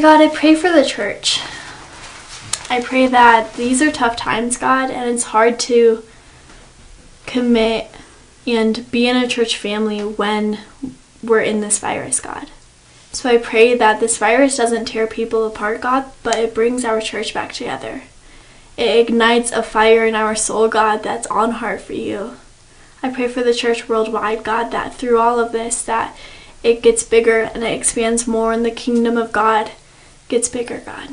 [0.00, 1.40] God, I pray for the church.
[2.68, 6.02] I pray that these are tough times, God, and it's hard to
[7.26, 7.90] commit
[8.46, 10.60] and be in a church family when
[11.22, 12.50] we're in this virus, God.
[13.12, 17.00] So I pray that this virus doesn't tear people apart, God, but it brings our
[17.00, 18.02] church back together.
[18.76, 22.36] It ignites a fire in our soul, God, that's on heart for you.
[23.02, 26.16] I pray for the church worldwide, God, that through all of this, that
[26.62, 29.70] it gets bigger and it expands more in the kingdom of God
[30.28, 31.10] gets bigger, God.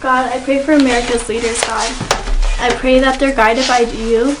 [0.00, 1.90] God, I pray for America's leaders, God.
[2.60, 4.36] I pray that they're guided by you,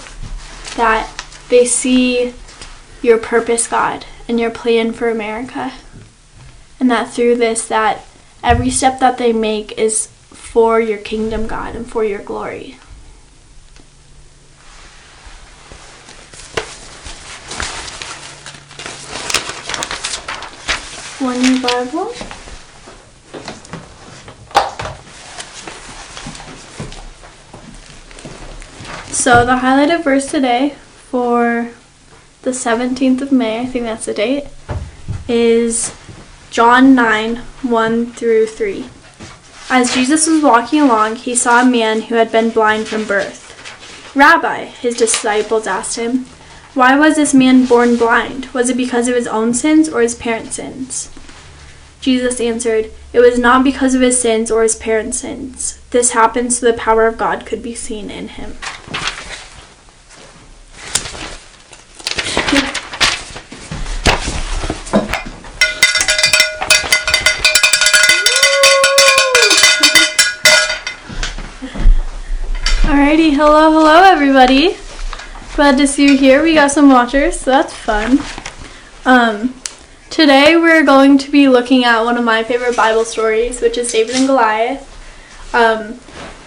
[0.76, 1.10] that
[1.48, 2.34] they see
[3.00, 5.72] your purpose, God, and your plan for America.
[6.78, 8.04] And that through this that
[8.42, 12.78] every step that they make is for your kingdom, God, and for your glory.
[21.20, 22.12] One new Bible.
[29.10, 30.70] So the highlighted verse today
[31.08, 31.70] for
[32.42, 34.44] the 17th of May, I think that's the date,
[35.26, 35.96] is
[36.50, 38.84] John 9 1 through 3.
[39.70, 43.42] As Jesus was walking along, he saw a man who had been blind from birth.
[44.14, 46.26] Rabbi, his disciples asked him,
[46.74, 48.46] why was this man born blind?
[48.46, 51.13] Was it because of his own sins or his parents' sins?
[52.04, 55.80] Jesus answered, It was not because of his sins or his parents' sins.
[55.88, 58.50] This happened so the power of God could be seen in him.
[72.84, 74.76] Alrighty, hello, hello everybody.
[75.56, 76.42] Glad to see you here.
[76.42, 78.18] We got some watchers, so that's fun.
[79.06, 79.54] Um,
[80.14, 83.90] today we're going to be looking at one of my favorite Bible stories, which is
[83.90, 84.88] David and Goliath.
[85.52, 85.98] Um,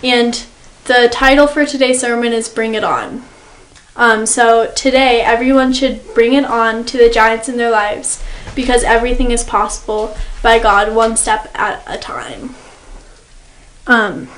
[0.02, 0.46] and
[0.86, 3.26] the title for today's sermon is Bring It On.
[3.98, 8.24] Um, so today, everyone should bring it on to the giants in their lives
[8.56, 12.56] because everything is possible by God one step at a time.
[13.86, 14.30] Um,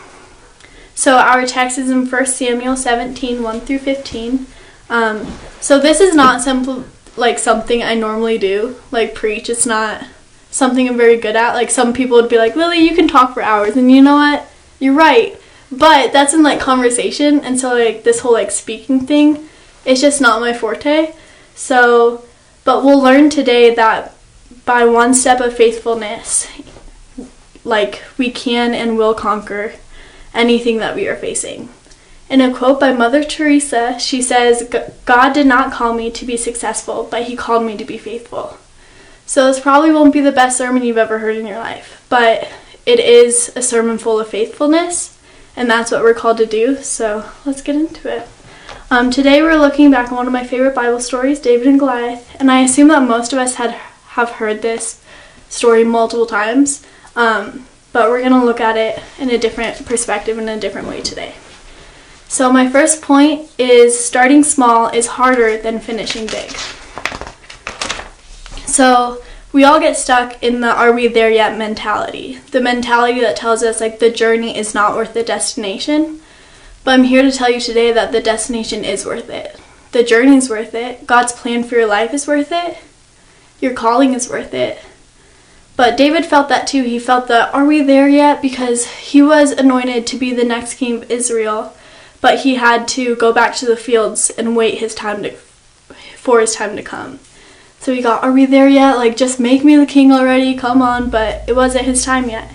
[0.95, 4.47] so our text is in 1 Samuel 17, 1 through 15.
[4.89, 5.27] Um,
[5.61, 6.85] so this is not simple
[7.19, 9.49] like something I normally do, like preach.
[9.49, 10.05] It's not
[10.51, 11.53] something I'm very good at.
[11.53, 14.15] Like some people would be like, Lily, you can talk for hours, and you know
[14.15, 14.47] what?
[14.79, 15.39] You're right.
[15.71, 19.47] But that's in like conversation, and so like this whole like speaking thing,
[19.85, 21.13] it's just not my forte.
[21.53, 22.25] So,
[22.63, 24.15] but we'll learn today that
[24.65, 26.47] by one step of faithfulness,
[27.63, 29.73] like we can and will conquer
[30.33, 31.69] anything that we are facing.
[32.29, 34.71] In a quote by Mother Teresa, she says,
[35.05, 38.57] God did not call me to be successful, but He called me to be faithful.
[39.25, 42.47] So, this probably won't be the best sermon you've ever heard in your life, but
[42.85, 45.17] it is a sermon full of faithfulness,
[45.55, 46.77] and that's what we're called to do.
[46.77, 48.27] So, let's get into it.
[48.91, 52.35] Um, today, we're looking back on one of my favorite Bible stories, David and Goliath,
[52.39, 55.03] and I assume that most of us had have heard this
[55.49, 56.85] story multiple times.
[57.15, 60.87] Um, but we're going to look at it in a different perspective in a different
[60.87, 61.33] way today.
[62.29, 66.51] So, my first point is starting small is harder than finishing big.
[68.67, 72.37] So, we all get stuck in the are we there yet mentality.
[72.51, 76.21] The mentality that tells us like the journey is not worth the destination.
[76.83, 79.59] But I'm here to tell you today that the destination is worth it.
[79.91, 81.07] The journey is worth it.
[81.07, 82.77] God's plan for your life is worth it.
[83.59, 84.77] Your calling is worth it.
[85.75, 86.83] But David felt that too.
[86.83, 88.39] He felt that, are we there yet?
[88.39, 91.73] Because he was anointed to be the next king of Israel,
[92.21, 95.31] but he had to go back to the fields and wait his time to,
[96.15, 97.19] for his time to come.
[97.79, 98.97] So he got, are we there yet?
[98.97, 102.51] Like, just make me the king already, come on, but it wasn't his time yet.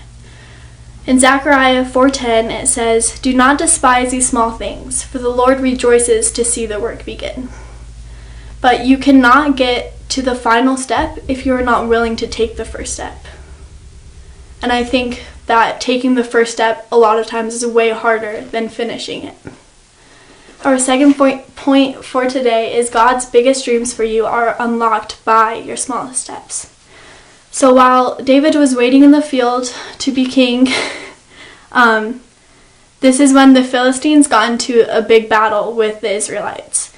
[1.07, 6.31] In Zechariah 4:10 it says, "Do not despise these small things, for the Lord rejoices
[6.33, 7.51] to see the work begin."
[8.63, 12.65] But you cannot get to the final step if you're not willing to take the
[12.65, 13.27] first step.
[14.63, 18.41] And I think that taking the first step a lot of times is way harder
[18.41, 19.37] than finishing it.
[20.65, 25.55] Our second point, point for today is God's biggest dreams for you are unlocked by
[25.55, 26.75] your smallest steps.
[27.51, 30.69] So while David was waiting in the field to be king,
[31.73, 32.23] um,
[33.01, 36.93] this is when the Philistines got into a big battle with the Israelites.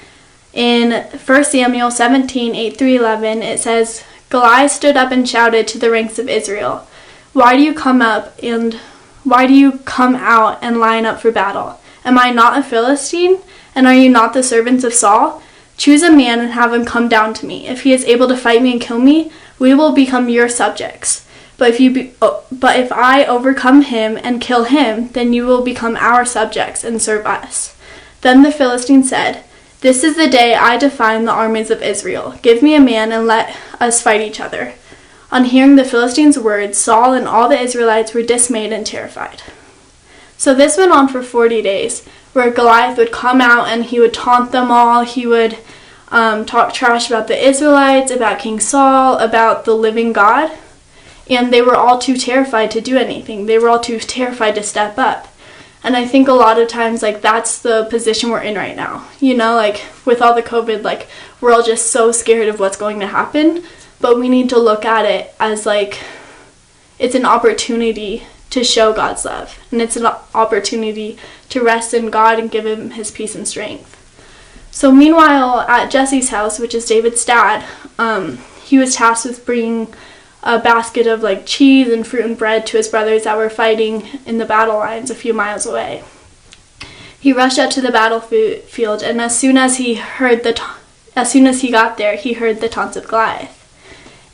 [0.53, 5.79] In 1 Samuel 17 8 through 11, it says, Goliath stood up and shouted to
[5.79, 6.87] the ranks of Israel,
[7.37, 8.73] Why do you come up and
[9.23, 11.79] why do you come out and line up for battle?
[12.03, 13.41] Am I not a Philistine?
[13.75, 15.43] And are you not the servants of Saul?
[15.77, 17.67] Choose a man and have him come down to me.
[17.67, 21.27] If he is able to fight me and kill me, we will become your subjects.
[21.59, 25.45] But if you be, oh, but if I overcome him and kill him, then you
[25.45, 27.77] will become our subjects and serve us.
[28.23, 29.45] Then the Philistine said,
[29.83, 32.39] This is the day I define the armies of Israel.
[32.41, 34.73] Give me a man and let us fight each other.
[35.33, 39.43] On hearing the Philistines' words, Saul and all the Israelites were dismayed and terrified.
[40.39, 44.15] So this went on for 40 days, where Goliath would come out and he would
[44.15, 45.05] taunt them all.
[45.05, 45.59] He would
[46.09, 50.57] um, talk trash about the Israelites, about King Saul, about the living God.
[51.29, 53.47] And they were all too terrified to do anything.
[53.47, 55.33] They were all too terrified to step up.
[55.83, 59.09] And I think a lot of times, like, that's the position we're in right now.
[59.21, 61.09] You know, like, with all the COVID, like,
[61.41, 63.63] we're all just so scared of what's going to happen.
[64.01, 66.01] But we need to look at it as, like,
[66.99, 69.59] it's an opportunity to show God's love.
[69.71, 73.93] And it's an opportunity to rest in God and give Him His peace and strength.
[74.71, 77.65] So, meanwhile, at Jesse's house, which is David's dad,
[77.99, 79.95] um, he was tasked with bringing
[80.43, 84.07] a basket of like cheese and fruit and bread to his brothers that were fighting
[84.27, 86.05] in the battle lines a few miles away.
[87.19, 90.79] He rushed out to the battlefield, and as soon as he heard the, ta-
[91.17, 93.66] as soon as he got there, he heard the taunts of Goliath.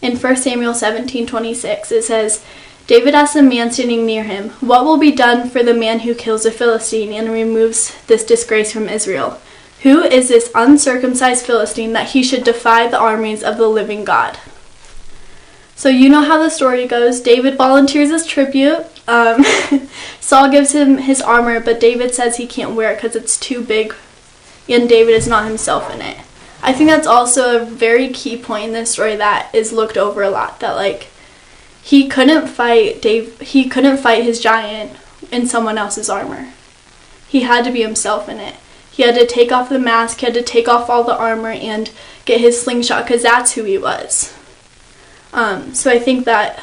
[0.02, 2.44] In 1 Samuel 17:26, it says,
[2.88, 6.14] David asked the man standing near him, What will be done for the man who
[6.14, 9.40] kills a Philistine and removes this disgrace from Israel?
[9.82, 14.38] Who is this uncircumcised Philistine that he should defy the armies of the living God?
[15.76, 17.20] So, you know how the story goes.
[17.20, 18.84] David volunteers as tribute.
[19.08, 19.44] Um,
[20.20, 23.64] Saul gives him his armor, but David says he can't wear it because it's too
[23.64, 23.94] big,
[24.68, 26.18] and David is not himself in it.
[26.62, 30.22] I think that's also a very key point in this story that is looked over
[30.22, 30.60] a lot.
[30.60, 31.08] That, like,
[31.82, 34.96] he couldn't fight Dave he couldn't fight his giant
[35.32, 36.50] in someone else's armor.
[37.26, 38.56] He had to be himself in it.
[38.92, 41.50] He had to take off the mask, he had to take off all the armor
[41.50, 41.90] and
[42.24, 44.36] get his slingshot because that's who he was.
[45.32, 46.60] Um, so I think that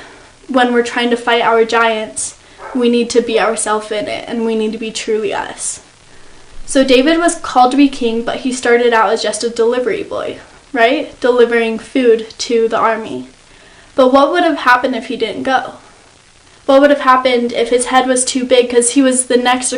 [0.47, 2.39] when we're trying to fight our giants,
[2.75, 5.85] we need to be ourselves in it and we need to be truly us.
[6.69, 10.03] So David was called to be king, but he started out as just a delivery
[10.03, 10.39] boy,
[10.71, 11.19] right?
[11.19, 13.27] Delivering food to the army.
[13.95, 15.77] But what would have happened if he didn't go?
[16.67, 19.73] What would have happened if his head was too big because he was the next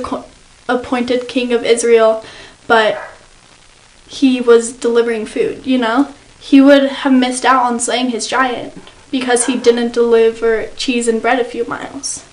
[0.68, 2.26] appointed king of Israel,
[2.68, 3.02] but
[4.06, 6.14] he was delivering food, you know?
[6.42, 8.74] He would have missed out on slaying his giant
[9.10, 12.26] because he didn't deliver cheese and bread a few miles.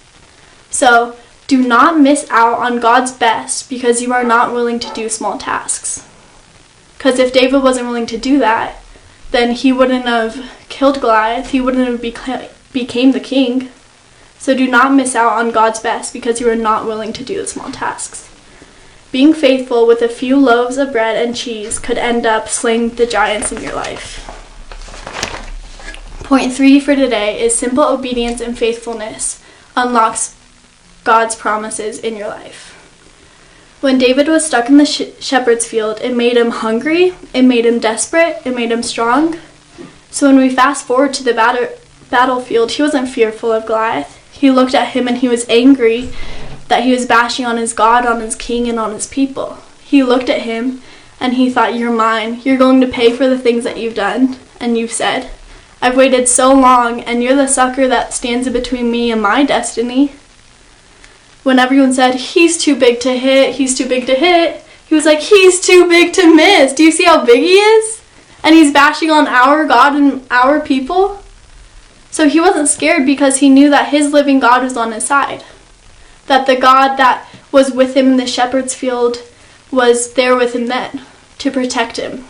[0.68, 1.14] So,
[1.48, 5.38] do not miss out on God's best because you are not willing to do small
[5.38, 6.06] tasks.
[6.96, 8.76] Because if David wasn't willing to do that,
[9.30, 13.70] then he wouldn't have killed Goliath, he wouldn't have beca- became the king.
[14.38, 17.40] So do not miss out on God's best because you are not willing to do
[17.40, 18.30] the small tasks.
[19.10, 23.06] Being faithful with a few loaves of bread and cheese could end up slaying the
[23.06, 24.24] giants in your life.
[26.24, 29.42] Point three for today is simple obedience and faithfulness
[29.74, 30.34] unlocks
[31.08, 32.74] God's promises in your life.
[33.80, 37.64] When David was stuck in the sh- shepherd's field, it made him hungry, it made
[37.64, 39.38] him desperate, it made him strong.
[40.10, 41.78] So when we fast forward to the bat-
[42.10, 44.20] battlefield, he wasn't fearful of Goliath.
[44.30, 46.10] He looked at him and he was angry
[46.68, 49.56] that he was bashing on his God, on his king, and on his people.
[49.80, 50.82] He looked at him
[51.18, 52.42] and he thought, You're mine.
[52.44, 54.36] You're going to pay for the things that you've done.
[54.60, 55.30] And you've said,
[55.80, 60.12] I've waited so long, and you're the sucker that stands between me and my destiny
[61.48, 65.06] when everyone said, he's too big to hit, he's too big to hit, he was
[65.06, 66.74] like, he's too big to miss.
[66.74, 68.02] Do you see how big he is?
[68.44, 71.22] And he's bashing on our God and our people.
[72.10, 75.42] So he wasn't scared because he knew that his living God was on his side.
[76.26, 79.22] That the God that was with him in the shepherd's field
[79.70, 81.00] was there with him then
[81.38, 82.26] to protect him.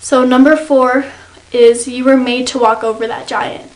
[0.00, 1.04] So, number four
[1.52, 3.70] is you were made to walk over that giant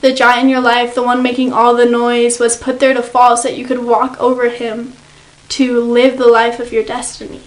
[0.00, 3.02] the giant in your life, the one making all the noise, was put there to
[3.02, 4.92] fall so that you could walk over him
[5.48, 7.42] to live the life of your destiny.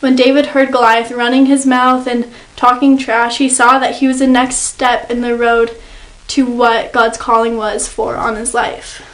[0.00, 4.18] When David heard Goliath running his mouth and talking trash, he saw that he was
[4.18, 5.76] the next step in the road
[6.28, 9.10] to what God's calling was for on his life.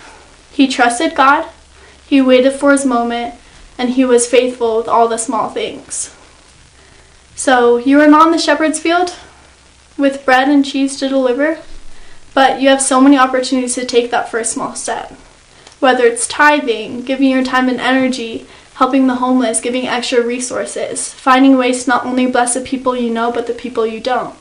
[0.52, 1.48] He trusted God,
[2.06, 3.34] he waited for his moment,
[3.78, 6.14] and he was faithful with all the small things.
[7.34, 9.14] So, you are not in the shepherd's field
[9.96, 11.58] with bread and cheese to deliver,
[12.34, 15.12] but you have so many opportunities to take that first small step.
[15.80, 21.56] Whether it's tithing, giving your time and energy, helping the homeless, giving extra resources, finding
[21.56, 24.34] ways to not only bless the people you know, but the people you don't.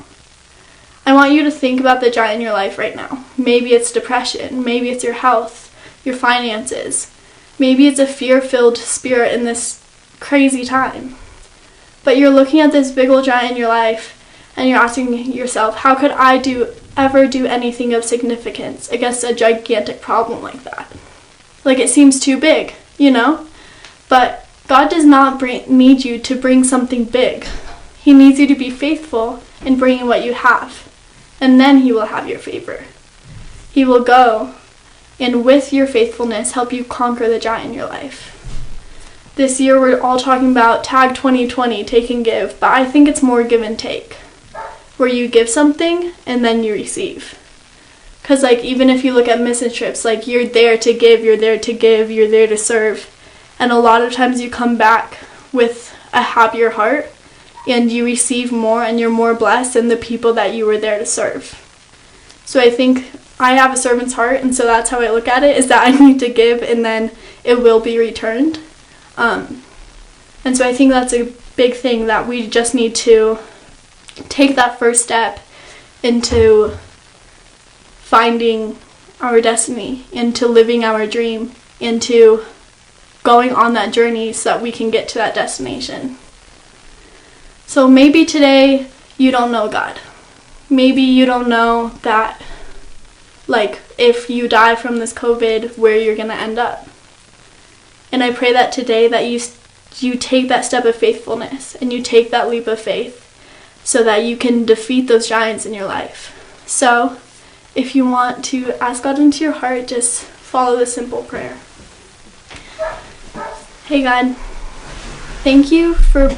[1.06, 3.26] I want you to think about the giant in your life right now.
[3.38, 7.12] Maybe it's depression, maybe it's your health, your finances,
[7.58, 9.84] maybe it's a fear filled spirit in this
[10.20, 11.16] crazy time.
[12.04, 14.19] but you're looking at this big old giant in your life
[14.60, 19.34] and you're asking yourself, how could I do ever do anything of significance against a
[19.34, 20.92] gigantic problem like that?
[21.64, 23.48] Like it seems too big, you know?
[24.10, 27.46] But God does not bring, need you to bring something big.
[28.02, 30.92] He needs you to be faithful in bringing what you have,
[31.40, 32.84] and then He will have your favor.
[33.72, 34.56] He will go
[35.22, 38.36] and with your faithfulness help you conquer the giant in your life.
[39.36, 43.24] This year we're all talking about tag 2020, take and give, but I think it's
[43.24, 44.18] more give and take,
[45.00, 47.40] where you give something and then you receive.
[48.22, 51.38] Because, like, even if you look at mission trips, like, you're there to give, you're
[51.38, 53.10] there to give, you're there to serve.
[53.58, 55.18] And a lot of times you come back
[55.54, 57.12] with a happier heart
[57.68, 61.00] and you receive more and you're more blessed than the people that you were there
[61.00, 61.66] to serve.
[62.46, 65.44] So I think I have a servant's heart, and so that's how I look at
[65.44, 67.12] it is that I need to give and then
[67.46, 68.60] it will be returned.
[69.16, 69.64] Um,
[70.44, 73.40] and so I think that's a big thing that we just need to
[74.28, 75.40] take that first step
[76.04, 76.78] into
[78.00, 78.78] finding
[79.22, 82.44] our destiny, into living our dream, into
[83.24, 86.18] going on that journey so that we can get to that destination.
[87.68, 90.00] So maybe today you don't know God.
[90.70, 92.42] Maybe you don't know that,
[93.48, 96.88] like, if you die from this COVID, where you're going to end up.
[98.12, 99.40] And I pray that today that you
[99.98, 103.29] you take that step of faithfulness and you take that leap of faith
[103.90, 106.64] so that you can defeat those giants in your life.
[106.68, 107.18] So,
[107.74, 111.58] if you want to ask God into your heart, just follow this simple prayer.
[113.88, 114.36] Hey God,
[115.42, 116.38] thank you for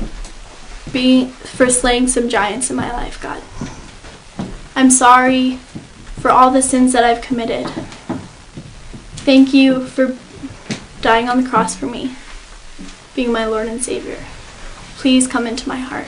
[0.94, 3.44] being for slaying some giants in my life, God.
[4.74, 5.58] I'm sorry
[6.22, 7.68] for all the sins that I've committed.
[9.28, 10.18] Thank you for
[11.02, 12.16] dying on the cross for me,
[13.14, 14.20] being my Lord and Savior.
[14.96, 16.08] Please come into my heart.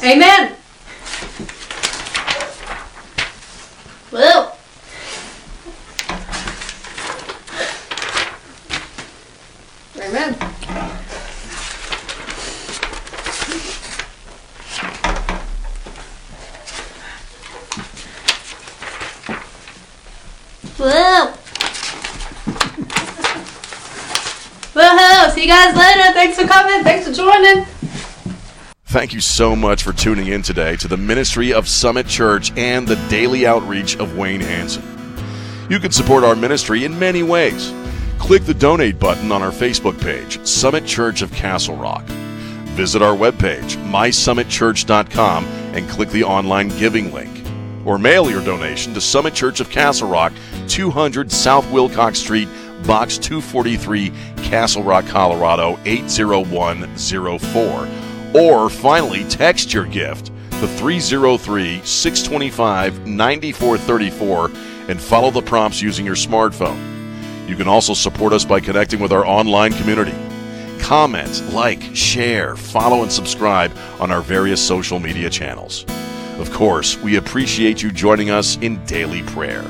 [0.00, 0.54] Amen.
[4.10, 4.52] Whoa.
[10.00, 10.34] Amen.
[20.78, 21.34] Whoa.
[24.74, 25.30] Woohoo!
[25.32, 26.12] See you guys later.
[26.12, 26.84] Thanks for coming.
[26.84, 27.67] Thanks for joining.
[28.88, 32.88] Thank you so much for tuning in today to the ministry of Summit Church and
[32.88, 34.82] the daily outreach of Wayne Hanson.
[35.68, 37.70] You can support our ministry in many ways.
[38.18, 42.02] Click the donate button on our Facebook page, Summit Church of Castle Rock.
[42.78, 47.44] Visit our webpage, mysummitchurch.com, and click the online giving link.
[47.84, 50.32] Or mail your donation to Summit Church of Castle Rock,
[50.68, 52.48] 200 South Wilcox Street,
[52.86, 54.12] Box 243,
[54.44, 58.07] Castle Rock, Colorado 80104.
[58.34, 64.50] Or finally, text your gift to 303 625 9434
[64.88, 66.78] and follow the prompts using your smartphone.
[67.48, 70.14] You can also support us by connecting with our online community.
[70.80, 75.84] Comment, like, share, follow, and subscribe on our various social media channels.
[76.38, 79.64] Of course, we appreciate you joining us in daily prayer.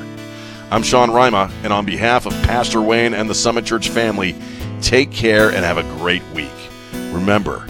[0.71, 4.35] I'm Sean Rima, and on behalf of Pastor Wayne and the Summit Church family,
[4.83, 6.51] take care and have a great week.
[7.12, 7.64] Remember,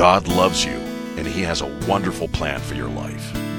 [0.00, 0.78] God loves you,
[1.18, 3.49] and He has a wonderful plan for your life.